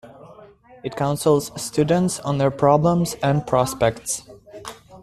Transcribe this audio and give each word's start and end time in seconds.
It 0.83 0.95
counsels 0.95 1.51
students 1.61 2.17
on 2.21 2.39
their 2.39 2.49
problems 2.49 3.13
and 3.21 3.45
prospects. 3.45 4.23